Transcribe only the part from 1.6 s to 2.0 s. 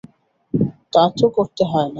হয় না।